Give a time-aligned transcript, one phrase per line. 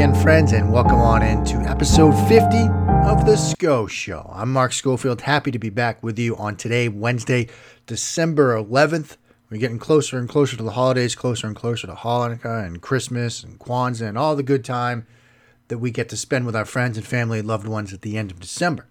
[0.00, 2.56] Again, friends, and welcome on into episode 50
[3.06, 4.30] of The SCO Show.
[4.32, 7.48] I'm Mark Schofield, happy to be back with you on today, Wednesday,
[7.84, 9.18] December 11th.
[9.50, 13.44] We're getting closer and closer to the holidays, closer and closer to Hanukkah and Christmas
[13.44, 15.06] and Kwanzaa and all the good time
[15.68, 18.16] that we get to spend with our friends and family and loved ones at the
[18.16, 18.86] end of December.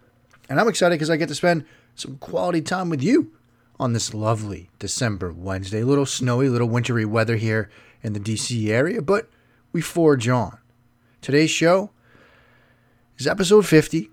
[0.48, 1.66] And I'm excited because I get to spend
[1.96, 3.32] some quality time with you
[3.80, 5.82] on this lovely December Wednesday.
[5.82, 7.68] A little snowy, little wintry weather here
[8.04, 9.28] in the DC area, but
[9.72, 10.60] we forge on.
[11.22, 11.92] Today's show
[13.18, 14.10] is episode 50.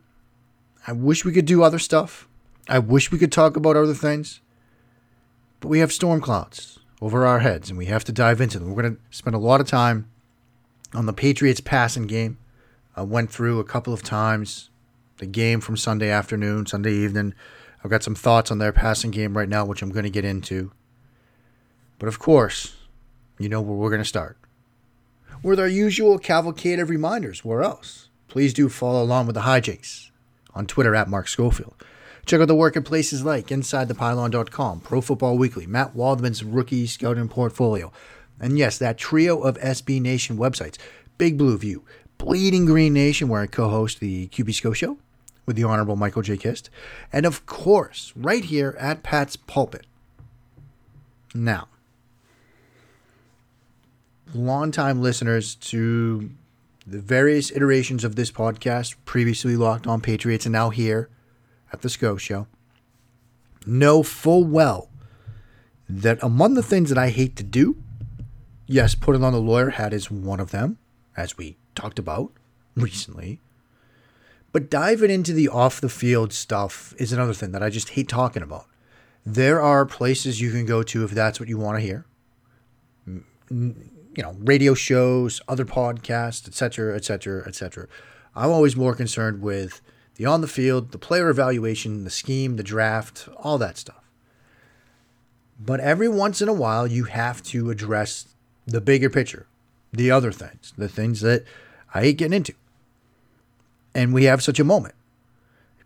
[0.89, 2.27] I wish we could do other stuff.
[2.69, 4.41] I wish we could talk about other things.
[5.61, 8.75] But we have storm clouds over our heads and we have to dive into them.
[8.75, 10.11] We're going to spend a lot of time
[10.95, 12.39] on the Patriots passing game.
[12.97, 14.71] I went through a couple of times
[15.19, 17.35] the game from Sunday afternoon, Sunday evening.
[17.85, 20.25] I've got some thoughts on their passing game right now, which I'm going to get
[20.25, 20.73] into.
[22.01, 22.75] But of course,
[23.39, 24.39] you know where we're going to start
[25.47, 27.45] with our usual cavalcade of reminders.
[27.45, 28.09] Where else?
[28.27, 30.11] Please do follow along with the hijinks
[30.55, 31.75] on Twitter at Mark Schofield.
[32.27, 37.29] Check out the work at places like InsideThePylon.com, Pro Football Weekly, Matt Waldman's rookie scouting
[37.29, 37.93] portfolio,
[38.41, 40.79] and yes, that trio of SB Nation websites
[41.17, 41.85] Big Blue View,
[42.19, 44.99] Bleeding Green Nation, where I co host the QB SCO show
[45.47, 46.37] with the Honorable Michael J.
[46.37, 46.71] Kist,
[47.13, 49.87] and of course, right here at Pat's Pulpit.
[51.33, 51.69] Now,
[54.37, 56.31] longtime listeners to
[56.87, 61.09] the various iterations of this podcast, previously Locked On Patriots and now here
[61.73, 62.47] at the SCO Show,
[63.67, 64.89] know full well
[65.89, 67.77] that among the things that I hate to do,
[68.67, 70.79] yes, putting on the lawyer hat is one of them,
[71.17, 72.33] as we talked about
[72.77, 73.41] recently.
[74.53, 78.09] But diving into the off the field stuff is another thing that I just hate
[78.09, 78.67] talking about.
[79.25, 82.07] There are places you can go to if that's what you want to hear
[84.17, 87.87] you know, radio shows, other podcasts, etc., etc., etc.
[88.35, 89.81] I'm always more concerned with
[90.17, 94.03] the on the field, the player evaluation, the scheme, the draft, all that stuff.
[95.61, 98.27] But every once in a while, you have to address
[98.67, 99.47] the bigger picture,
[99.93, 101.45] the other things, the things that
[101.95, 102.55] I hate getting into.
[103.95, 104.95] And we have such a moment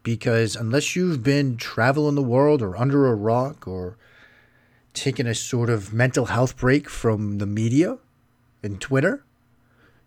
[0.02, 3.97] because unless you've been traveling the world or under a rock or
[4.94, 7.98] taking a sort of mental health break from the media,
[8.62, 9.25] and Twitter,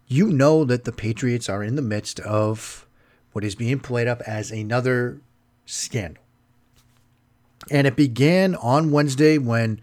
[0.07, 2.85] you know that the Patriots are in the midst of
[3.31, 5.19] what is being played up as another
[5.65, 6.23] scandal.
[7.71, 9.79] And it began on Wednesday when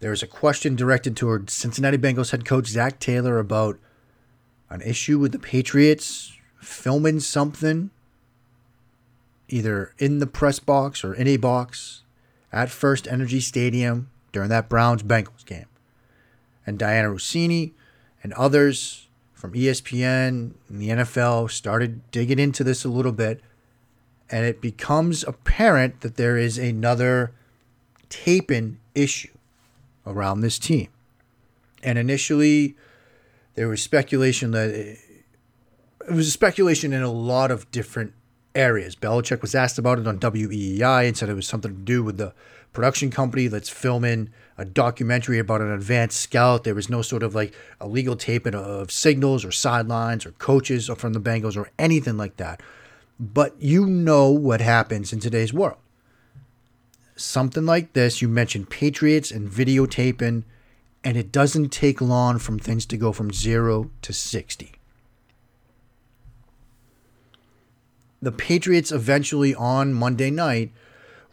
[0.00, 3.78] there was a question directed toward Cincinnati Bengals head coach Zac Taylor about
[4.70, 7.90] an issue with the Patriots filming something
[9.48, 12.02] either in the press box or in a box
[12.52, 15.66] at First Energy Stadium during that Browns Bengals game
[16.68, 17.72] and Dianna Russini
[18.22, 23.40] and others from ESPN and the NFL started digging into this a little bit,
[24.28, 27.32] and it becomes apparent that there is another
[28.10, 29.32] taping issue
[30.06, 30.88] around this team.
[31.82, 32.76] And initially,
[33.54, 34.98] there was speculation that it,
[36.06, 38.12] it was speculation in a lot of different
[38.58, 38.96] areas.
[38.96, 42.18] Belichick was asked about it on WEEI and said it was something to do with
[42.18, 42.34] the
[42.72, 46.64] production company that's filming a documentary about an advanced scout.
[46.64, 51.12] There was no sort of like illegal taping of signals or sidelines or coaches from
[51.12, 52.60] the Bengals or anything like that.
[53.18, 55.78] But you know what happens in today's world.
[57.16, 60.44] Something like this, you mentioned Patriots and videotaping,
[61.02, 64.77] and it doesn't take long from things to go from zero to 60.
[68.20, 70.72] The Patriots eventually on Monday night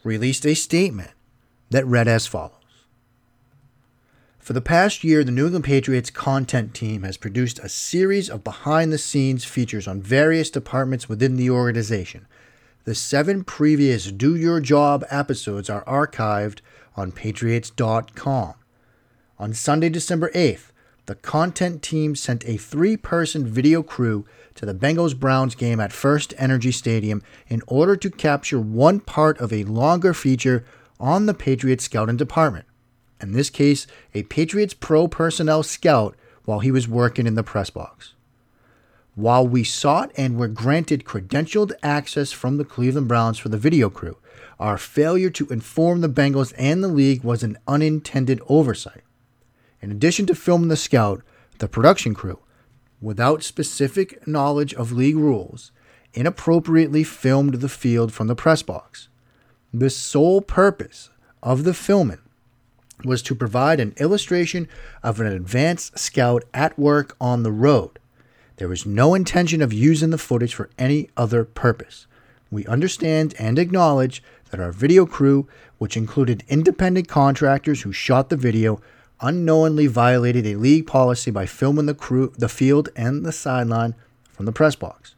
[0.03, 1.11] released a statement
[1.71, 2.51] that read as follows
[4.37, 8.43] For the past year, the New England Patriots content team has produced a series of
[8.43, 12.27] behind the scenes features on various departments within the organization.
[12.83, 16.59] The seven previous Do Your Job episodes are archived
[16.95, 18.53] on Patriots.com.
[19.39, 20.71] On Sunday, December 8th,
[21.07, 25.93] the content team sent a three person video crew to the Bengals Browns game at
[25.93, 30.65] First Energy Stadium in order to capture one part of a longer feature
[30.99, 32.65] on the Patriots scouting department.
[33.21, 36.15] In this case, a Patriots pro personnel scout
[36.45, 38.13] while he was working in the press box.
[39.15, 43.89] While we sought and were granted credentialed access from the Cleveland Browns for the video
[43.89, 44.17] crew,
[44.59, 49.03] our failure to inform the Bengals and the league was an unintended oversight.
[49.81, 51.21] In addition to filming the scout,
[51.59, 52.39] the production crew,
[53.05, 55.71] without specific knowledge of league rules,
[56.15, 59.09] inappropriately filmed the field from the press box.
[59.71, 61.11] The sole purpose
[61.43, 62.17] of the filming
[63.03, 64.67] was to provide an illustration
[65.03, 67.99] of an advanced scout at work on the road.
[68.55, 72.07] There was no intention of using the footage for any other purpose.
[72.49, 75.47] We understand and acknowledge that our video crew,
[75.77, 78.81] which included independent contractors who shot the video,
[79.21, 83.95] unknowingly violated a league policy by filming the crew, the field and the sideline
[84.31, 85.15] from the press box.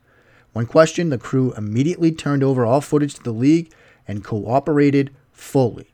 [0.53, 3.71] When questioned, the crew immediately turned over all footage to the league
[4.07, 5.91] and cooperated fully.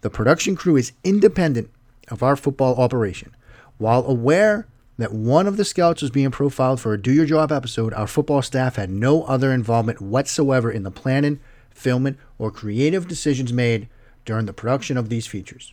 [0.00, 1.70] The production crew is independent
[2.08, 3.34] of our football operation.
[3.78, 4.66] While aware
[4.98, 8.06] that one of the scouts was being profiled for a Do Your Job episode, our
[8.06, 11.40] football staff had no other involvement whatsoever in the planning,
[11.70, 13.88] filming, or creative decisions made
[14.24, 15.72] during the production of these features.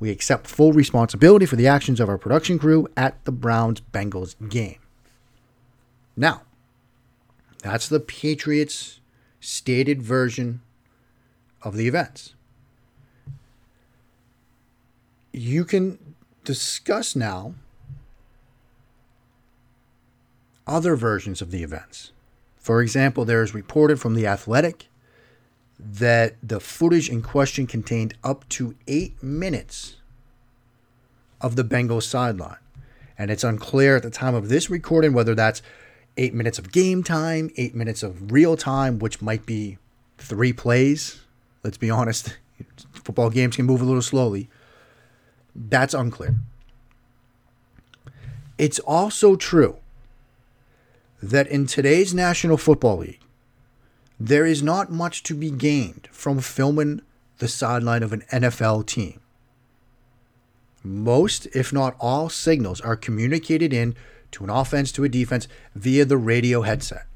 [0.00, 4.34] We accept full responsibility for the actions of our production crew at the Browns Bengals
[4.48, 4.78] game.
[6.16, 6.42] Now,
[7.62, 9.00] that's the Patriots'
[9.40, 10.62] stated version
[11.62, 12.34] of the events.
[15.32, 16.14] You can
[16.44, 17.54] discuss now
[20.66, 22.12] other versions of the events.
[22.56, 24.89] For example, there is reported from The Athletic
[25.82, 29.96] that the footage in question contained up to eight minutes
[31.40, 32.58] of the Bengals sideline.
[33.16, 35.62] And it's unclear at the time of this recording whether that's
[36.16, 39.78] eight minutes of game time, eight minutes of real time, which might be
[40.18, 41.20] three plays.
[41.62, 42.36] Let's be honest,
[42.92, 44.48] football games can move a little slowly.
[45.54, 46.36] That's unclear.
[48.58, 49.78] It's also true
[51.22, 53.20] that in today's National Football League,
[54.20, 57.00] there is not much to be gained from filming
[57.38, 59.18] the sideline of an NFL team.
[60.84, 63.96] Most, if not all, signals are communicated in
[64.32, 67.06] to an offense to a defense via the radio headset.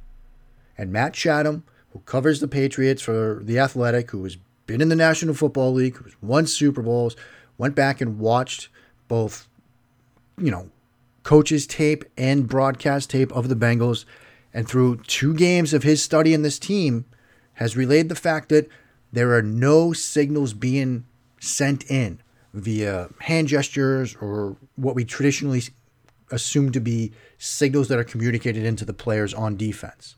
[0.78, 4.96] And Matt Chatham, who covers the Patriots for The Athletic, who has been in the
[4.96, 7.16] National Football League, who's won Super Bowls,
[7.58, 8.68] went back and watched
[9.08, 9.46] both,
[10.38, 10.70] you know,
[11.22, 14.04] coaches tape and broadcast tape of the Bengals,
[14.54, 17.04] and through two games of his study in this team,
[17.54, 18.68] has relayed the fact that
[19.12, 21.04] there are no signals being
[21.40, 22.20] sent in
[22.54, 25.62] via hand gestures or what we traditionally
[26.30, 30.16] assume to be signals that are communicated into the players on defense.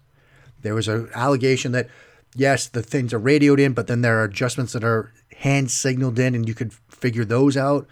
[0.63, 1.89] There was an allegation that
[2.37, 6.19] yes, the things are radioed in, but then there are adjustments that are hand signaled
[6.19, 7.87] in, and you could figure those out.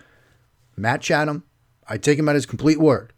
[0.77, 1.45] Matt Chatham,
[1.89, 3.13] I take him at his complete word,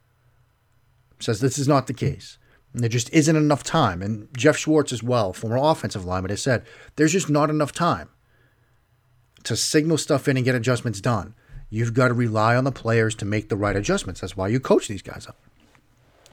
[1.19, 2.39] says this is not the case.
[2.77, 4.03] And there just isn't enough time.
[4.03, 6.63] And Geoff Schwartz, as well, former offensive lineman, has said
[6.97, 8.11] there's just not enough time
[9.45, 11.35] to signal stuff in and get adjustments done.
[11.71, 14.21] You've got to rely on the players to make the right adjustments.
[14.21, 15.39] That's why you coach these guys up.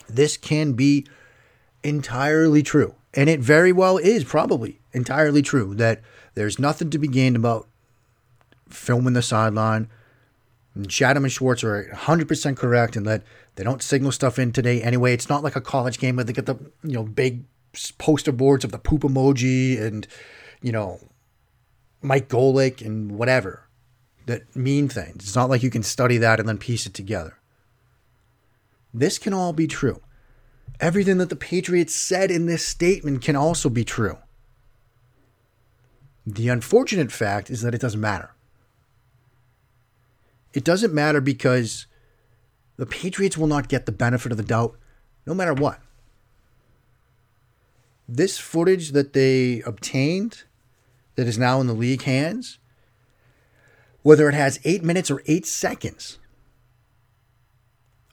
[0.10, 1.08] This can be
[1.82, 2.96] entirely true.
[3.14, 6.02] And it very well is probably entirely true that
[6.34, 7.70] there's nothing to be gained about
[8.68, 9.90] filming the sideline.
[10.88, 13.24] Chatham and Schwartz are 100% correct in that
[13.56, 15.14] they don't signal stuff in today anyway.
[15.14, 17.44] It's not like a college game where they get the you know big
[17.98, 20.08] poster boards of the poop emoji and
[20.62, 21.00] you know
[22.02, 23.68] Mike Golic and whatever
[24.26, 25.24] that mean things.
[25.24, 27.38] It's not like you can study that and then piece it together.
[28.94, 30.02] This can all be true.
[30.80, 34.18] Everything that the Patriots said in this statement can also be true.
[36.26, 38.34] The unfortunate fact is that it doesn't matter.
[40.54, 41.88] It doesn't matter because
[42.78, 44.78] the Patriots will not get the benefit of the doubt
[45.26, 45.80] no matter what.
[48.08, 50.44] This footage that they obtained,
[51.16, 52.60] that is now in the league hands,
[54.02, 56.20] whether it has eight minutes or eight seconds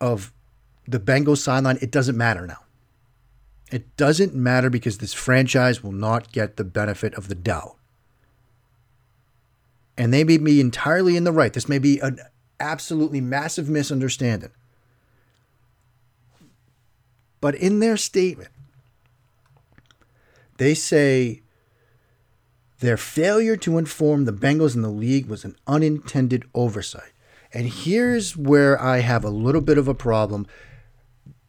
[0.01, 0.33] of
[0.87, 2.59] the Bengals sideline, it doesn't matter now.
[3.71, 7.77] It doesn't matter because this franchise will not get the benefit of the doubt.
[10.01, 11.53] And they may be entirely in the right.
[11.53, 12.21] This may be an
[12.59, 14.49] absolutely massive misunderstanding.
[17.43, 18.49] But in their statement,
[20.57, 21.43] they say
[22.79, 27.13] their failure to inform the Bengals and the league was an unintended oversight.
[27.53, 30.47] And here's where I have a little bit of a problem,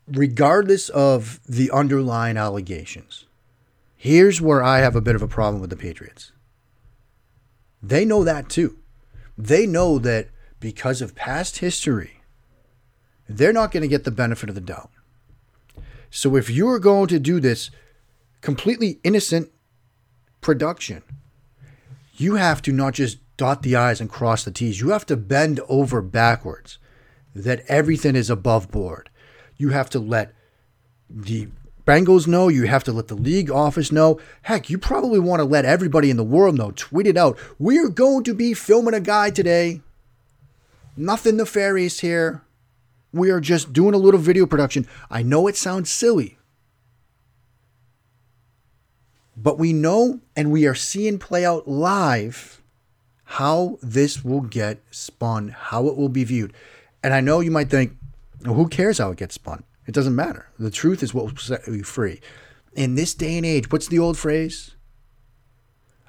[0.10, 3.28] regardless of the underlying allegations.
[3.96, 6.34] Here's where I have a bit of a problem with the Patriots.
[7.82, 8.78] They know that too.
[9.38, 12.22] They know that because of past history,
[13.28, 14.92] they're not going to get the benefit of the doubt.
[16.10, 17.72] So if you're going to do this
[18.42, 19.50] completely innocent
[20.42, 21.04] production,
[22.16, 25.18] you have to not just dot the I's and cross the T's, you have to
[25.18, 26.78] bend over backwards
[27.34, 29.10] that everything is above board.
[29.58, 30.34] You have to let
[31.10, 31.48] the
[31.86, 34.20] Bengals know, you have to let the league office know.
[34.44, 36.72] Heck, you probably want to let everybody in the world know.
[36.72, 37.38] Tweet it out.
[37.58, 39.82] We're going to be filming a guy today.
[40.96, 42.44] Nothing nefarious here.
[43.14, 44.88] We are just doing a little video production.
[45.10, 46.38] I know it sounds silly,
[49.36, 52.62] but we know and we are seeing play out live
[53.24, 56.54] how this will get spun, how it will be viewed.
[57.04, 57.98] And I know you might think,
[58.46, 59.64] well, who cares how it gets spun?
[59.88, 60.50] It doesn't matter.
[60.60, 62.22] The truth is what will set you free.
[62.74, 64.76] In this day and age, what's the old phrase?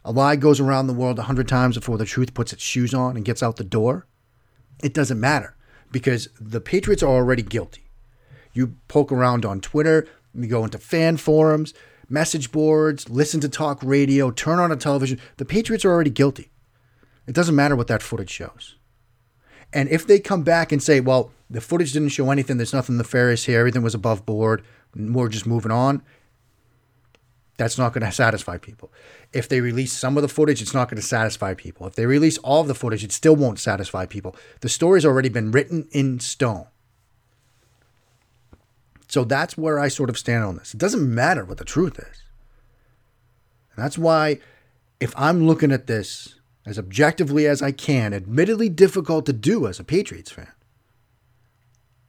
[0.04, 2.92] A lie goes around the world a hundred times before the truth puts its shoes
[2.92, 4.06] on and gets out the door.
[4.82, 5.56] It doesn't matter
[5.90, 7.90] because the Patriots are already guilty.
[8.52, 11.72] You poke around on Twitter, you go into fan forums,
[12.08, 15.20] message boards, listen to talk radio, turn on a television.
[15.36, 16.50] The Patriots are already guilty.
[17.26, 18.76] It doesn't matter what that footage shows.
[19.72, 22.96] And if they come back and say, well, the footage didn't show anything, there's nothing
[22.96, 24.62] nefarious here, everything was above board,
[24.94, 26.02] we're just moving on,
[27.56, 28.92] that's not going to satisfy people.
[29.32, 31.86] If they release some of the footage, it's not going to satisfy people.
[31.86, 34.34] If they release all of the footage, it still won't satisfy people.
[34.60, 36.66] The story's already been written in stone.
[39.08, 40.72] So that's where I sort of stand on this.
[40.72, 42.22] It doesn't matter what the truth is.
[43.74, 44.38] And that's why,
[45.00, 49.80] if I'm looking at this as objectively as I can, admittedly difficult to do as
[49.80, 50.52] a Patriots fan,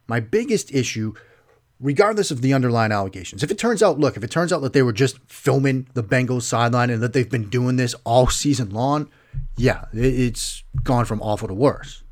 [0.06, 1.14] my biggest issue,
[1.80, 4.72] regardless of the underlying allegations, if it turns out, look, if it turns out that
[4.72, 8.70] they were just filming the Bengals sideline and that they've been doing this all season
[8.70, 9.08] long,
[9.56, 12.02] yeah, it's gone from awful to worse.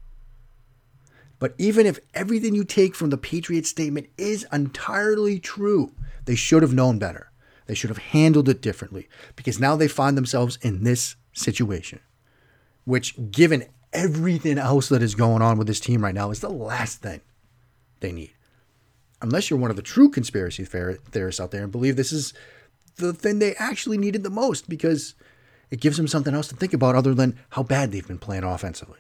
[1.38, 5.92] But even if everything you take from the Patriots statement is entirely true,
[6.24, 7.30] they should have known better.
[7.66, 12.00] They should have handled it differently because now they find themselves in this situation,
[12.84, 16.48] which, given everything else that is going on with this team right now, is the
[16.50, 17.20] last thing
[18.00, 18.32] they need.
[19.20, 22.34] Unless you're one of the true conspiracy theorists out there and believe this is
[22.96, 25.14] the thing they actually needed the most because
[25.70, 28.44] it gives them something else to think about other than how bad they've been playing
[28.44, 28.98] offensively.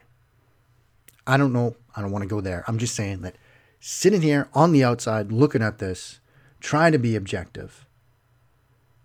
[1.26, 1.76] I don't know.
[1.94, 2.64] I don't want to go there.
[2.66, 3.36] I'm just saying that
[3.80, 6.20] sitting here on the outside looking at this,
[6.60, 7.84] trying to be objective,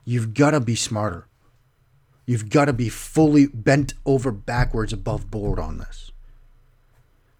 [0.05, 1.27] you've got to be smarter.
[2.27, 6.11] You've got to be fully bent over backwards above board on this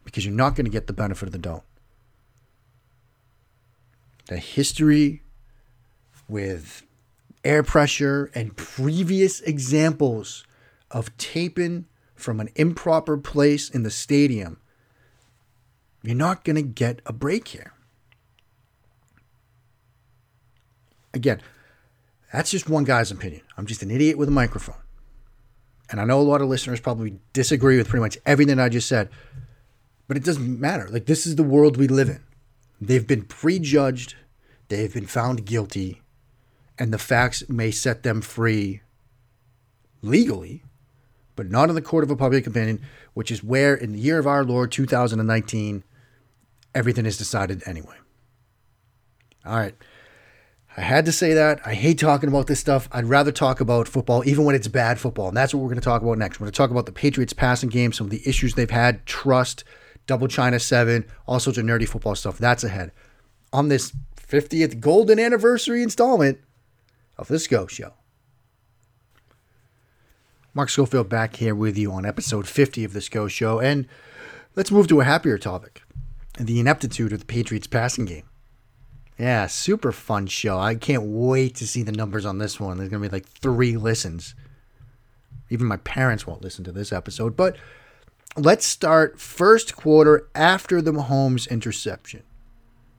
[0.03, 1.63] because you're not going to get the benefit of the doubt.
[4.25, 5.21] The history
[6.27, 6.81] with
[7.43, 10.43] air pressure and previous examples
[10.89, 14.57] of taping from an improper place in the stadium
[16.07, 17.73] you're not going to get a break here.
[21.13, 21.41] Again,
[22.31, 23.41] that's just one guy's opinion.
[23.57, 24.75] I'm just an idiot with a microphone.
[25.89, 28.87] And I know a lot of listeners probably disagree with pretty much everything I just
[28.87, 29.09] said,
[30.07, 30.87] but it doesn't matter.
[30.89, 32.23] Like, this is the world we live in.
[32.81, 34.15] They've been prejudged,
[34.67, 36.01] they've been found guilty,
[36.77, 38.81] and the facts may set them free
[40.01, 40.63] legally,
[41.35, 42.81] but not in the court of a public opinion,
[43.13, 45.83] which is where, in the year of our Lord 2019,
[46.75, 47.95] everything is decided anyway.
[49.45, 49.75] All right.
[50.77, 51.59] I had to say that.
[51.65, 52.87] I hate talking about this stuff.
[52.91, 55.27] I'd rather talk about football, even when it's bad football.
[55.27, 56.39] And that's what we're going to talk about next.
[56.39, 59.03] We're going to talk about the Patriots passing game, some of the issues they've had,
[59.07, 59.63] trust,
[60.05, 62.37] double China 7, all sorts of nerdy football stuff.
[62.37, 62.91] That's ahead.
[63.51, 66.39] On this 50th golden anniversary installment
[67.17, 67.93] of the SCO Show.
[70.53, 73.59] Mark Schofield back here with you on episode 50 of the SCO Show.
[73.59, 73.87] And
[74.55, 75.81] let's move to a happier topic
[76.39, 78.26] the ineptitude of the Patriots passing game.
[79.17, 80.59] Yeah, super fun show.
[80.59, 82.77] I can't wait to see the numbers on this one.
[82.77, 84.35] There's going to be like three listens.
[85.49, 87.35] Even my parents won't listen to this episode.
[87.35, 87.57] But
[88.35, 92.21] let's start first quarter after the Mahomes interception.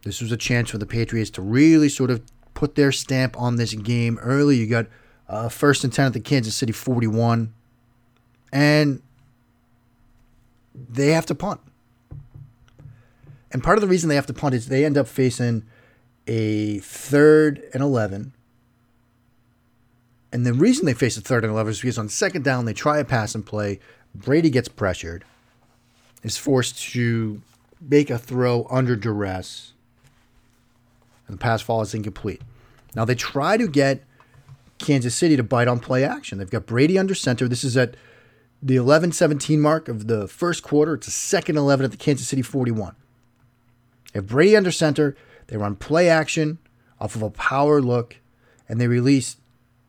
[0.02, 2.22] This was a chance for the Patriots to really sort of
[2.54, 4.56] put their stamp on this game early.
[4.56, 4.86] You got
[5.28, 7.54] uh, first and 10 at the Kansas City 41.
[8.52, 9.02] And
[10.74, 11.60] they have to punt.
[13.52, 15.64] And part of the reason they have to punt is they end up facing
[16.28, 18.32] a third and 11.
[20.30, 22.74] And the reason they face a third and 11 is because on second down, they
[22.74, 23.80] try a pass and play.
[24.14, 25.24] Brady gets pressured,
[26.22, 27.40] is forced to
[27.80, 29.72] make a throw under duress,
[31.26, 32.42] and the pass fall is incomplete.
[32.94, 34.04] Now they try to get
[34.78, 36.38] Kansas City to bite on play action.
[36.38, 37.48] They've got Brady under center.
[37.48, 37.94] This is at
[38.62, 40.94] the 11 17 mark of the first quarter.
[40.94, 42.96] It's a second 11 at the Kansas City 41.
[44.14, 45.16] If Brady under center,
[45.48, 46.58] they run play action
[47.00, 48.16] off of a power look,
[48.68, 49.36] and they release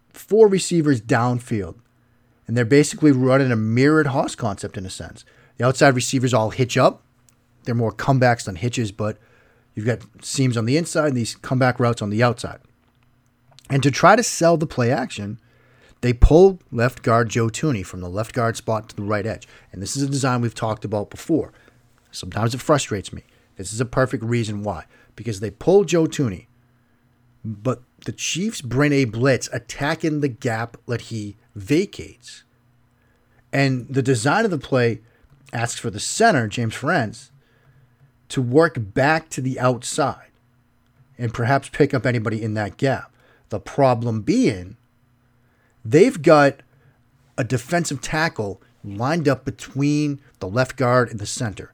[0.10, 1.76] four receivers downfield.
[2.48, 5.24] And they're basically running a mirrored Hoss concept in a sense.
[5.58, 7.04] The outside receivers all hitch up.
[7.64, 9.18] They're more comebacks than hitches, but
[9.76, 12.60] you've got seams on the inside and these comeback routes on the outside.
[13.70, 15.40] And to try to sell the play action,
[16.02, 19.48] they pull left guard Joe Thuney from the left guard spot to the right edge.
[19.72, 21.54] And this is a design we've talked about before.
[22.12, 23.24] Sometimes it frustrates me.
[23.58, 24.86] This is a perfect reason why.
[25.20, 26.48] Because they pull Joe Thuney,
[27.44, 32.46] but the Chiefs bring a blitz attacking the gap that he vacates.
[33.52, 35.02] And the design of the play
[35.52, 37.32] asks for the center, James Ferentz,
[38.30, 40.32] to work back to the outside
[41.18, 43.12] and perhaps pick up anybody in that gap.
[43.50, 44.78] The problem being,
[45.84, 46.62] they've got
[47.38, 51.74] a defensive tackle lined up between the left guard and the center.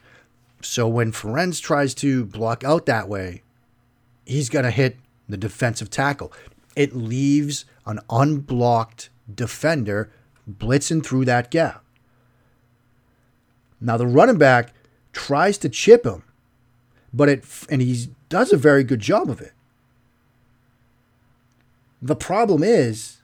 [0.65, 3.43] So when Ferentz tries to block out that way,
[4.25, 4.97] he's going to hit
[5.29, 6.33] the defensive tackle.
[6.75, 10.11] It leaves an unblocked defender
[10.49, 11.83] blitzing through that gap.
[13.79, 14.73] Now the running back
[15.13, 16.23] tries to chip him,
[17.13, 19.53] but it and he does a very good job of it.
[22.01, 23.17] The problem is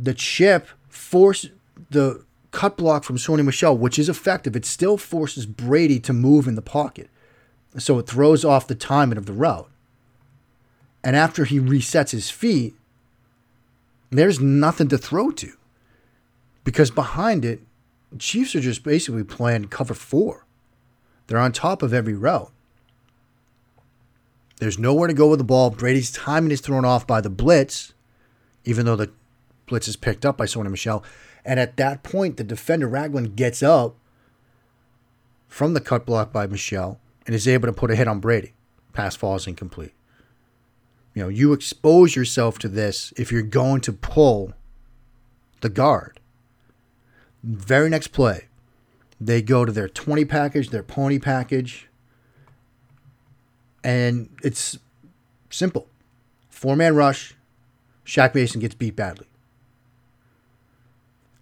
[0.00, 1.48] the chip force
[1.90, 4.56] the cut block from Sony Michel, which is effective.
[4.56, 7.08] It still forces Brady to move in the pocket.
[7.78, 9.70] So it throws off the timing of the route.
[11.04, 12.74] And after he resets his feet,
[14.10, 15.52] there's nothing to throw to.
[16.64, 17.60] Because behind it,
[18.18, 20.44] Chiefs are just basically playing cover four.
[21.26, 22.50] They're on top of every route.
[24.58, 25.70] There's nowhere to go with the ball.
[25.70, 27.94] Brady's timing is thrown off by the blitz,
[28.64, 29.10] even though the
[29.66, 31.04] blitz is picked up by Sony Michel.
[31.50, 33.96] And at that point, the defender Ragland gets up
[35.48, 38.52] from the cut block by Michel and is able to put a hit on Brady.
[38.92, 39.92] Pass falls incomplete.
[41.12, 44.52] You know, you expose yourself to this if you're going to pull
[45.60, 46.20] the guard.
[47.42, 48.46] Very next play,
[49.20, 51.88] they go to their 20 package, their pony package,
[53.82, 54.78] and it's
[55.50, 55.88] simple.
[56.48, 57.34] Four man rush,
[58.06, 59.26] Shaq Mason gets beat badly.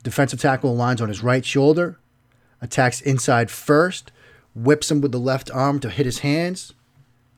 [0.08, 1.98] Defensive tackle lines on his right shoulder,
[2.62, 4.10] attacks inside first,
[4.54, 6.72] whips him with the left arm to hit his hands.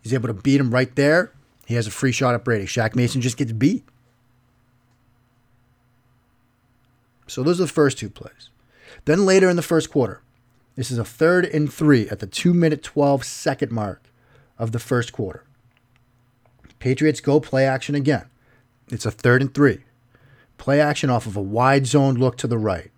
[0.01, 1.33] He's able to beat him right there.
[1.67, 2.67] He has a free shot at Brady.
[2.67, 3.85] Shaq Mason just gets beat.
[7.27, 8.51] So those are the first two plays.
[9.05, 10.23] Then later in the first quarter,
[10.77, 14.05] this is a third and three at the two minute 12 second mark
[14.61, 15.43] of the first quarter.
[16.79, 18.27] Patriots go play action again.
[18.93, 19.81] It's a third and three.
[20.61, 22.91] Play action off of a wide zone look to the right.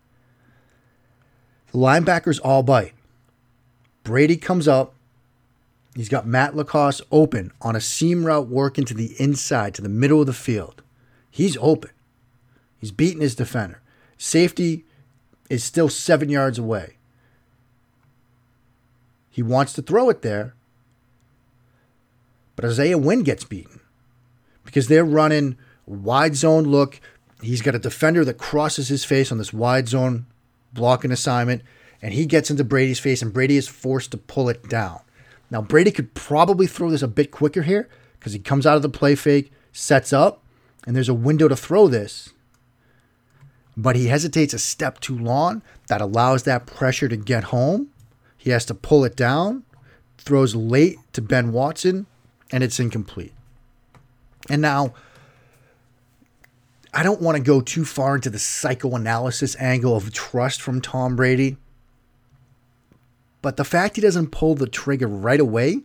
[1.71, 2.93] The linebackers all bite.
[4.03, 4.95] Brady comes up.
[5.95, 9.89] He's got Matt LaCosse open on a seam route working to the inside, to the
[9.89, 10.83] middle of the field.
[11.31, 11.93] He's open.
[12.81, 13.81] He's beating his defender.
[14.19, 14.85] Safety
[15.49, 16.97] is still seven yards away.
[19.31, 20.57] He wants to throw it there,
[22.57, 23.79] but Isaiah Wynn gets beaten
[24.65, 27.01] because they're running wide zone look.
[27.43, 30.27] He's got a defender that crosses his face on this wide zone
[30.73, 31.63] blocking assignment,
[32.01, 35.01] and he gets into Brady's face, and Brady is forced to pull it down.
[35.51, 38.83] Now, Brady could probably throw this a bit quicker here because he comes out of
[38.83, 40.43] the play fake, sets up,
[40.87, 42.31] and there's a window to throw this.
[43.77, 45.63] But he hesitates a step too long.
[45.89, 47.89] That allows that pressure to get home.
[48.39, 49.65] He has to pull it down,
[50.19, 52.07] throws late to Ben Watson,
[52.51, 53.33] and it's incomplete.
[54.51, 54.95] And now,
[56.95, 61.17] I don't want to go too far into the psychoanalysis angle of trust from Tom
[61.17, 61.57] Brady,
[63.41, 65.81] but the fact he doesn't pull the trigger right away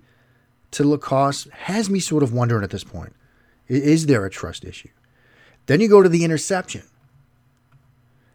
[0.71, 3.13] to LaCosse has me sort of wondering at this point
[3.67, 4.89] is there a trust issue?
[5.65, 6.83] Then you go to the interception,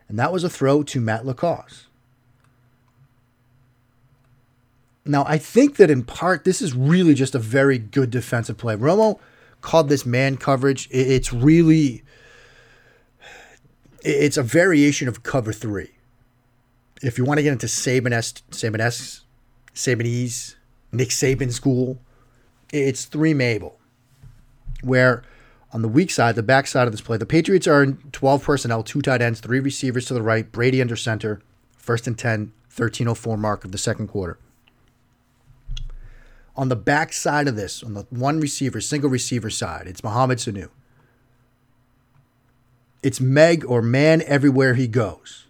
[0.08, 1.86] and that was a throw to Matt LaCosse.
[5.04, 8.76] Now, I think that in part, this is really just a very good defensive play.
[8.76, 9.18] Romo
[9.60, 10.88] called this man coverage.
[10.90, 12.02] It's really,
[14.04, 15.92] it's a variation of cover three.
[17.02, 18.42] If you want to get into Saban-esque,
[19.74, 20.54] Sabanese,
[20.92, 21.98] Nick Saban school,
[22.72, 23.78] it's three Mable,
[24.82, 25.22] where
[25.72, 28.44] on the weak side, the back side of this play, the Patriots are in 12
[28.44, 31.40] personnel, two tight ends, three receivers to the right, Brady under center,
[31.76, 34.38] first and 10, 1304 mark of the second quarter
[36.56, 40.38] on the back side of this, on the one receiver, single receiver side, it's Mohamed
[40.38, 40.68] Sanu.
[43.02, 45.46] It's Meg or man everywhere he goes.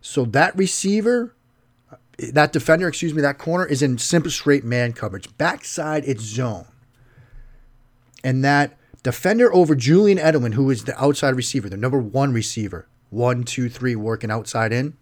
[0.00, 1.34] So that receiver,
[2.18, 5.34] that defender, excuse me, that corner is in simple straight man coverage.
[5.36, 6.66] Backside, it's zone.
[8.22, 12.88] And that defender over Julian Edelman, who is the outside receiver, the number one receiver,
[13.10, 14.96] one, two, three, working outside in,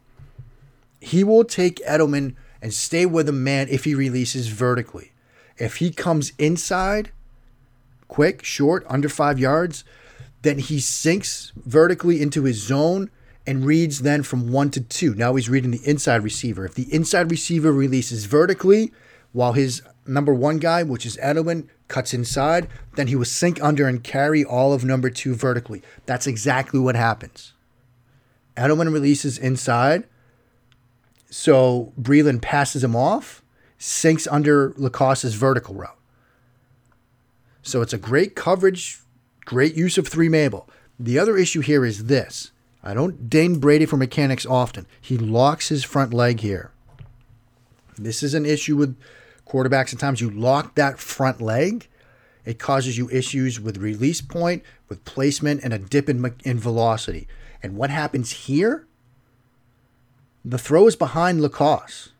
[1.00, 5.12] he will take Edelman and stay with a man if he releases vertically.
[5.58, 7.10] If he comes inside,
[8.08, 9.84] quick, short, under five yards,
[10.42, 13.10] then he sinks vertically into his zone
[13.46, 15.14] and reads then from one to two.
[15.14, 16.64] Now he's reading the inside receiver.
[16.64, 18.92] If the inside receiver releases vertically
[19.32, 22.68] while his number one guy, which is Edelman, cuts inside.
[22.96, 25.82] Then he will sink under and carry all of number two vertically.
[26.06, 27.52] That's exactly what happens.
[28.56, 30.04] Edelman releases inside.
[31.30, 33.42] So Breeland passes him off,
[33.78, 35.98] sinks under LaCosse's vertical route.
[37.62, 39.00] So it's a great coverage,
[39.44, 40.68] great use of three Mable.
[40.98, 42.52] The other issue here is this.
[42.82, 44.86] I don't ding Brady for mechanics often.
[45.00, 46.72] He locks his front leg here.
[47.96, 48.96] This is an issue with
[49.46, 49.92] quarterbacks.
[49.92, 51.88] At times you lock that front leg,
[52.44, 57.28] it causes you issues with release point, with placement, and a dip in, in velocity.
[57.62, 58.86] And what happens here?
[60.44, 62.11] The throw is behind LaCosse.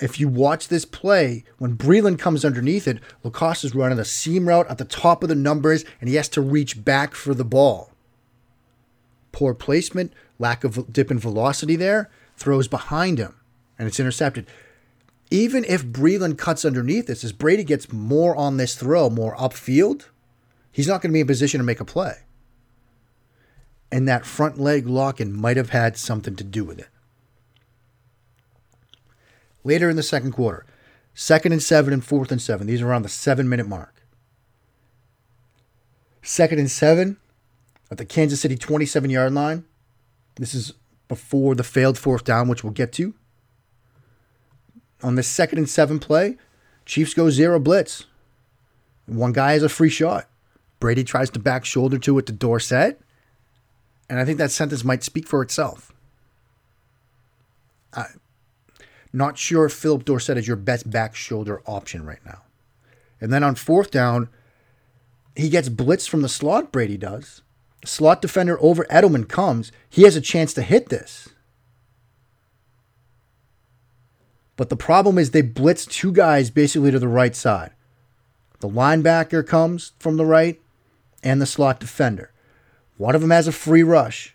[0.00, 4.48] If you watch this play, when Breeland comes underneath it, LaCosse is running a seam
[4.48, 7.44] route at the top of the numbers, and he has to reach back for the
[7.44, 7.92] ball.
[9.32, 13.34] Poor placement, lack of dip in velocity there, throws behind him,
[13.78, 14.46] and it's intercepted
[15.30, 20.06] even if Breeland cuts underneath this, as Brady gets more on this throw, more upfield,
[20.72, 22.14] he's not going to be in position to make a play.
[23.90, 26.88] And that front leg lock locking might have had something to do with it.
[29.68, 30.64] Later in the second quarter,
[31.14, 32.66] second and seven and fourth and seven.
[32.66, 34.02] These are around the seven minute mark.
[36.22, 37.18] Second and seven
[37.90, 39.64] at the Kansas City 27 yard line.
[40.36, 40.72] This is
[41.06, 43.14] before the failed fourth down, which we'll get to
[45.02, 46.36] on this second and seven play,
[46.84, 48.06] Chiefs go zero blitz.
[49.06, 50.26] One guy has a free shot.
[50.80, 53.00] Brady tries to back shoulder to it to Dorsett.
[54.08, 55.92] And I think that sentence might speak for itself.
[57.92, 58.20] I'm
[59.18, 62.42] not sure if Phillip Dorsett is your best back shoulder option right now.
[63.20, 64.28] And then on fourth down,
[65.36, 67.42] he gets blitzed from the slot, Brady does.
[67.84, 69.70] Slot defender over Edelman comes.
[69.88, 71.28] He has a chance to hit this.
[74.56, 77.70] But the problem is they blitz two guys basically to the right side.
[78.60, 80.60] The linebacker comes from the right
[81.22, 82.32] and the slot defender.
[82.96, 84.34] One of them has a free rush.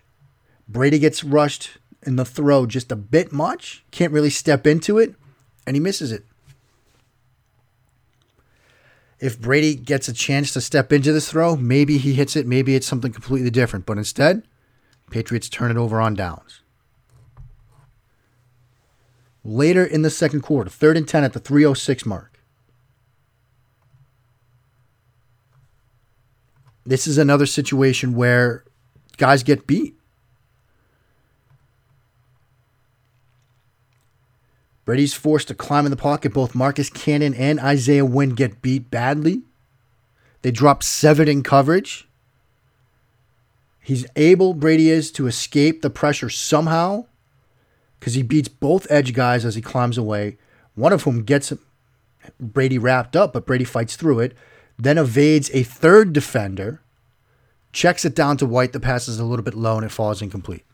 [0.66, 5.14] Brady gets rushed in the throw just a bit much, can't really step into it,
[5.66, 6.24] and he misses it.
[9.20, 12.74] If Brady gets a chance to step into this throw, maybe he hits it, maybe
[12.74, 13.86] it's something completely different.
[13.86, 14.42] But instead,
[15.10, 16.60] Patriots turn it over on downs
[19.44, 22.40] later in the second quarter, third and 10 at the 306 mark.
[26.86, 28.64] This is another situation where
[29.16, 29.96] guys get beat.
[34.84, 36.34] Brady's forced to climb in the pocket.
[36.34, 39.42] Both Marcus Cannon and Isaiah Wynn get beat badly.
[40.42, 42.06] They drop seven in coverage.
[43.80, 47.06] He's able, Brady is, to escape the pressure somehow
[47.98, 50.36] because he beats both edge guys as he climbs away.
[50.74, 51.52] One of whom gets
[52.38, 54.34] Brady wrapped up, but Brady fights through it.
[54.78, 56.82] Then evades a third defender,
[57.72, 58.72] checks it down to White.
[58.72, 60.64] The pass is a little bit low and it falls incomplete.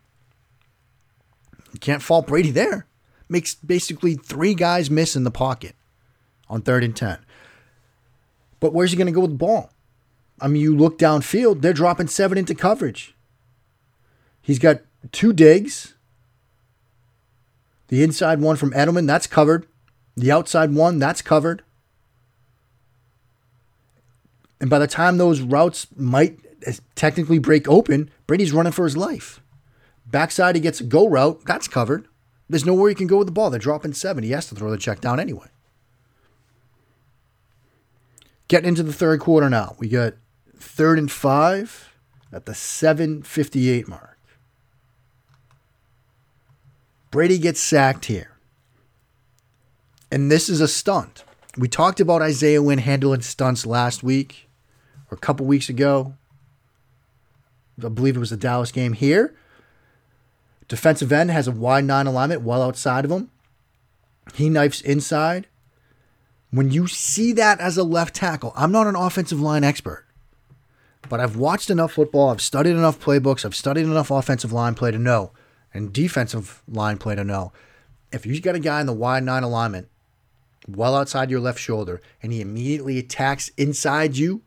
[1.73, 2.87] You can't fault Brady there.
[3.31, 5.75] Makes basically three guys miss in the pocket
[6.49, 7.19] on third and 10.
[8.59, 9.71] But where's he going to go with the ball?
[10.41, 13.15] I mean, you look downfield, they're dropping seven into coverage.
[14.43, 14.81] He's got
[15.13, 15.95] two digs,
[17.89, 19.67] the inside one from Edelman, that's covered.
[20.17, 21.63] The outside one, that's covered.
[24.61, 26.39] And by the time those routes might
[26.95, 29.41] technically break open, Brady's running for his life.
[30.07, 32.07] Backside, he gets a go route, that's covered.
[32.51, 33.49] There's nowhere he can go with the ball.
[33.49, 34.25] They're dropping seven.
[34.25, 35.47] He has to throw the check down anyway.
[38.49, 39.77] Getting into the third quarter now.
[39.79, 40.15] We got
[40.59, 41.95] third and five
[42.33, 44.19] at the 758 mark.
[47.13, 48.33] Brady gets sacked here.
[50.11, 51.23] And this is a stunt.
[51.57, 54.49] We talked about Isaiah Wynn handling stunts last week
[55.09, 56.15] or a couple weeks ago.
[57.83, 59.37] I believe it was the Dallas game here.
[60.71, 63.29] Defensive end has a wide nine alignment well outside of him.
[64.35, 65.49] He knifes inside.
[66.53, 70.07] When you see that as a left tackle, I'm not an offensive line expert,
[71.09, 74.93] but I've watched enough football, I've studied enough playbooks, I've studied enough offensive line play
[74.93, 75.33] to know
[75.75, 77.53] and defensive line play to know
[78.13, 79.89] if you've got a guy in the wide nine alignment,
[80.69, 84.43] well outside your left shoulder, and he immediately attacks inside you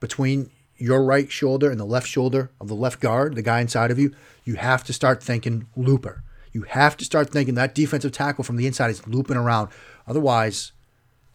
[0.00, 0.50] between
[0.80, 3.98] your right shoulder and the left shoulder of the left guard, the guy inside of
[3.98, 4.14] you,
[4.44, 6.22] you have to start thinking looper.
[6.52, 9.68] You have to start thinking that defensive tackle from the inside is looping around.
[10.08, 10.72] Otherwise,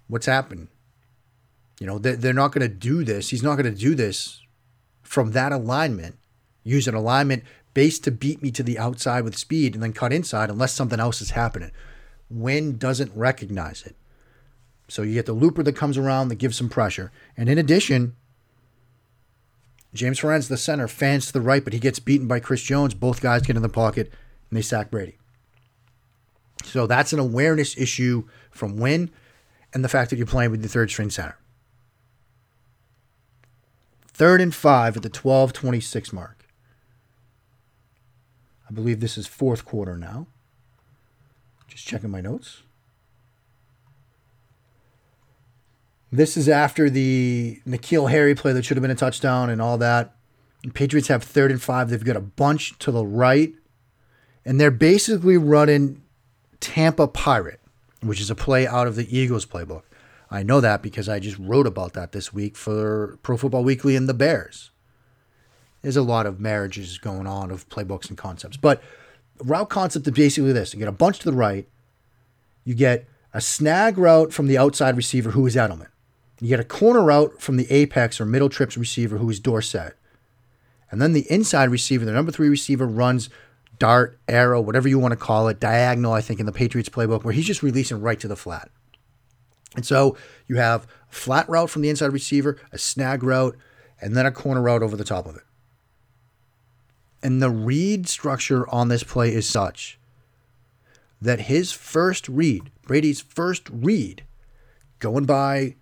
[0.07, 0.67] what's happened?
[1.79, 3.29] You know, they're not going to do this.
[3.29, 4.41] He's not going to do this
[5.03, 6.17] from that alignment.
[6.63, 10.13] Use an alignment base to beat me to the outside with speed and then cut
[10.13, 11.71] inside unless something else is happening.
[12.29, 13.95] Wynn doesn't recognize it.
[14.87, 17.11] So you get the looper that comes around that gives some pressure.
[17.37, 18.15] And in addition,
[19.95, 22.93] James Ferentz, the center, fans to the right, but he gets beaten by Chris Jones.
[22.93, 24.11] Both guys get in the pocket
[24.49, 25.17] and they sack Brady.
[26.63, 29.11] So that's an awareness issue from Wynn
[29.73, 31.37] and the fact that you're playing with the third string center.
[34.07, 36.45] Third and five at the 12 26 mark.
[38.69, 40.27] I believe this is fourth quarter now.
[41.67, 42.63] Just checking my notes.
[46.15, 49.77] This is after the N'Keal Harry play that should have been a touchdown and all
[49.79, 50.15] that.
[50.73, 51.89] Patriots have third and five.
[51.89, 53.53] They've got a bunch to the right.
[54.45, 56.01] And they're basically running
[56.61, 57.59] Tampa Pirate,
[58.01, 59.83] which is a play out of the Eagles playbook.
[60.31, 63.97] I know that because I just wrote about that this week for Pro Football Weekly
[63.97, 64.71] and the Bears.
[65.81, 68.55] There's a lot of marriages going on of playbooks and concepts.
[68.55, 68.81] But
[69.43, 71.67] route concept is basically this you get a bunch to the right,
[72.63, 75.87] you get a snag route from the outside receiver who is Edelman.
[76.39, 79.95] You get a corner route from the apex or middle trips receiver who is Dorsett.
[80.91, 83.29] And then the inside receiver, the number three receiver, runs
[83.79, 87.23] dart, arrow, whatever you want to call it, diagonal, I think, in the Patriots playbook,
[87.23, 88.69] where he's just releasing right to the flat.
[89.75, 90.17] And so
[90.47, 93.57] you have flat route from the inside receiver, a snag route,
[94.01, 95.43] and then a corner route over the top of it.
[97.23, 99.99] And the read structure on this play is such
[101.21, 104.23] that his first read, Brady's first read,
[104.99, 105.75] going by,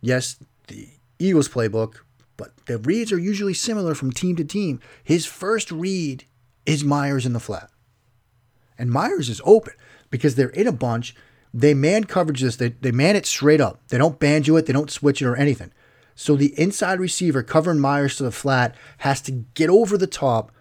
[0.00, 0.36] yes,
[0.68, 1.96] the Eagles playbook,
[2.36, 4.80] but the reads are usually similar from team to team.
[5.02, 6.24] His first read
[6.66, 7.70] is Meyers in the flat.
[8.78, 9.74] And Meyers is open
[10.10, 11.14] because they're in a bunch.
[11.52, 13.80] They man coverage this, they, they man it straight up.
[13.88, 15.72] They don't banjo it, they don't switch it or anything.
[16.14, 20.52] So the inside receiver covering Meyers to the flat has to get over the top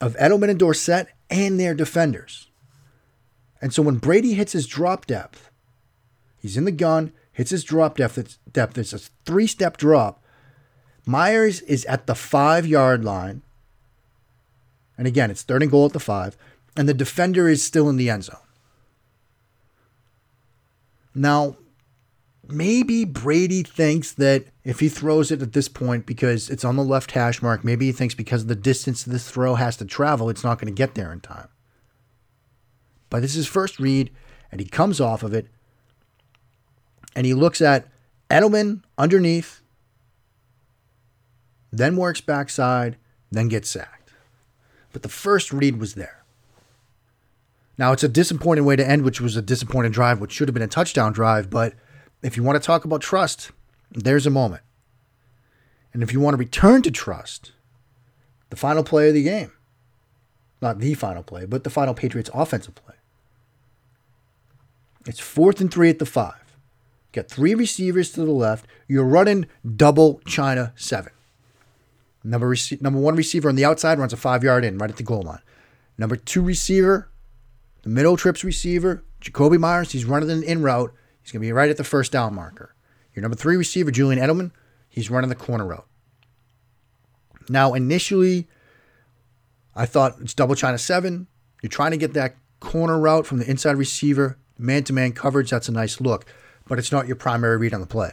[0.00, 2.50] of Edelman and Dorsett and their defenders.
[3.60, 5.50] And so when Brady hits his drop depth,
[6.38, 10.24] he's in the gun, hits his drop depth, it's, depth, it's a three step drop.
[11.04, 13.42] Meyers is at the five yard line.
[14.96, 16.38] And again, it's third and goal at the five.
[16.78, 18.38] And the defender is still in the end zone.
[21.14, 21.58] Now,
[22.48, 26.82] maybe Brady thinks that if he throws it at this point because it's on the
[26.82, 30.30] left hash mark, maybe he thinks because of the distance this throw has to travel,
[30.30, 31.48] it's not going to get there in time.
[33.10, 34.10] But this is first read,
[34.50, 35.48] and he comes off of it,
[37.16, 37.88] and he looks at
[38.30, 39.62] Edelman underneath,
[41.72, 42.96] then works backside,
[43.32, 44.12] then gets sacked.
[44.92, 46.22] But the first read was there.
[47.78, 50.54] Now, it's a disappointing way to end, which was a disappointing drive, which should have
[50.54, 51.74] been a touchdown drive, but
[52.22, 53.50] if you want to talk about trust,
[53.90, 54.62] there's a moment.
[55.92, 57.52] And if you want to return to trust,
[58.50, 59.52] the final play of the game,
[60.60, 62.94] not the final play, but the final Patriots offensive play.
[65.06, 66.45] It's fourth and three at the five.
[67.12, 68.66] Got three receivers to the left.
[68.88, 71.12] You're running double China seven.
[72.22, 74.96] Number, rec- number one receiver on the outside runs a five yard in right at
[74.96, 75.40] the goal line.
[75.96, 77.08] Number two receiver,
[77.82, 80.92] the middle trips receiver, Jakobi Meyers, he's running an in route.
[81.22, 82.74] He's going to be right at the first down marker.
[83.14, 84.50] Your number three receiver, Julian Edelman,
[84.88, 85.86] he's running the corner route.
[87.48, 88.48] Now, initially,
[89.74, 91.28] I thought it's double China seven.
[91.62, 95.50] You're trying to get that corner route from the inside receiver, man to man coverage.
[95.50, 96.26] That's a nice look,
[96.68, 98.12] but it's not your primary read on the play.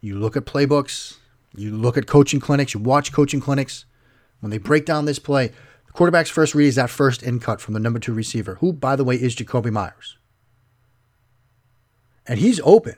[0.00, 1.18] You look at playbooks,
[1.54, 3.84] you look at coaching clinics, you watch coaching clinics.
[4.40, 5.48] When they break down this play,
[5.86, 8.72] the quarterback's first read is that first in cut from the number two receiver, who,
[8.72, 10.16] by the way, is Jakobi Meyers.
[12.26, 12.96] And he's open.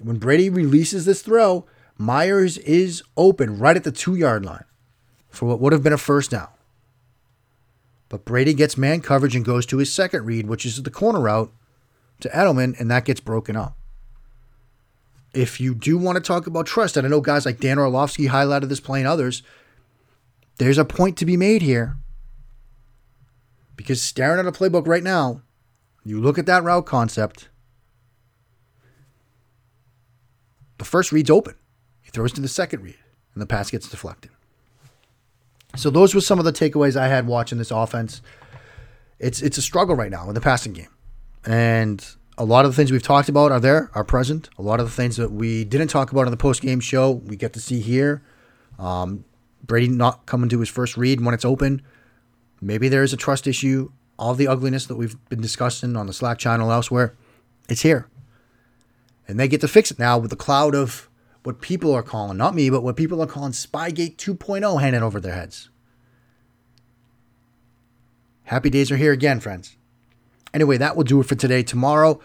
[0.00, 1.66] When Brady releases this throw,
[1.98, 4.64] Meyers is open right at the two yard line
[5.28, 6.48] for what would have been a first down.
[8.08, 11.20] But Brady gets man coverage and goes to his second read, which is the corner
[11.20, 11.52] route
[12.20, 13.76] to Edelman, and that gets broken up.
[15.34, 18.28] If you do want to talk about trust, and I know guys like Dan Orlovsky
[18.28, 19.42] highlighted this play and others,
[20.58, 21.96] there's a point to be made here.
[23.76, 25.42] Because staring at a playbook right now,
[26.04, 27.48] you look at that route concept,
[30.78, 31.54] the first read's open.
[32.02, 32.98] He throws to the second read,
[33.34, 34.30] and the pass gets deflected.
[35.76, 38.20] So those were some of the takeaways I had watching this offense.
[39.18, 40.90] It's it's a struggle right now in the passing game,
[41.46, 42.04] and
[42.38, 44.48] a lot of the things we've talked about are there, are present.
[44.58, 47.10] A lot of the things that we didn't talk about on the post game show,
[47.10, 48.22] we get to see here.
[48.78, 49.24] Um,
[49.62, 51.82] Brady not coming to his first read when it's open.
[52.60, 53.92] Maybe there is a trust issue.
[54.18, 57.14] All the ugliness that we've been discussing on the Slack channel elsewhere,
[57.68, 58.08] it's here.
[59.28, 61.08] And they get to fix it now with the cloud of
[61.42, 65.20] what people are calling, not me, but what people are calling Spygate 2.0 hanging over
[65.20, 65.70] their heads.
[68.44, 69.76] Happy days are here again, friends.
[70.54, 71.62] Anyway, that will do it for today.
[71.62, 72.20] Tomorrow,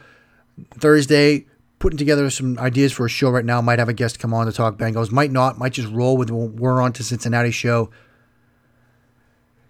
[0.76, 1.46] Thursday,
[1.80, 3.62] putting together some ideas for a show right now.
[3.62, 5.12] Might have a guest come on to talk Bengals.
[5.12, 5.58] Might not.
[5.58, 7.90] Might just roll with we're on to Cincinnati show.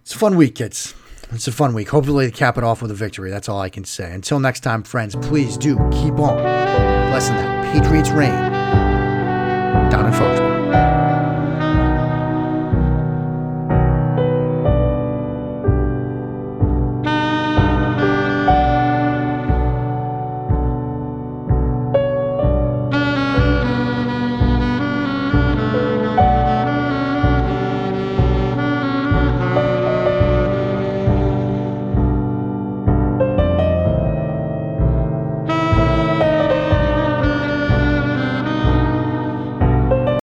[0.02, 0.96] It's a fun week, kids.
[1.32, 1.90] It's a fun week.
[1.90, 3.30] Hopefully, they cap it off with a victory.
[3.30, 4.14] That's all I can say.
[4.14, 8.32] Until next time, friends, please do keep on blessing that Patriots reign
[9.90, 10.47] down in Fox.